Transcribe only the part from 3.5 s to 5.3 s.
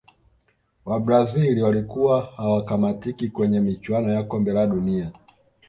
michuano ya kombe la dunia